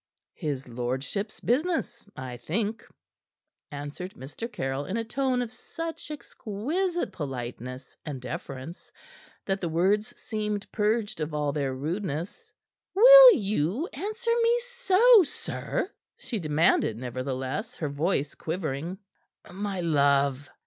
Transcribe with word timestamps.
"His 0.33 0.67
lordship's 0.67 1.39
business, 1.39 2.07
I 2.15 2.37
think," 2.37 2.83
answered 3.69 4.15
Mr. 4.15 4.51
Caryll 4.51 4.85
in 4.85 4.97
a 4.97 5.03
tone 5.03 5.43
of 5.43 5.51
such 5.51 6.09
exquisite 6.09 7.11
politeness 7.11 7.95
and 8.03 8.19
deference 8.19 8.91
that 9.45 9.61
the 9.61 9.69
words 9.69 10.19
seemed 10.19 10.71
purged 10.71 11.21
of 11.21 11.35
all 11.35 11.51
their 11.51 11.75
rudeness. 11.75 12.51
"Will 12.95 13.33
you 13.35 13.87
answer 13.93 14.31
me 14.41 14.59
so, 14.87 15.21
sir?" 15.21 15.91
she 16.17 16.39
demanded, 16.39 16.97
nevertheless, 16.97 17.75
her 17.75 17.87
voice 17.89 18.33
quivering. 18.33 18.97
"My 19.51 19.81
love!" 19.81 20.49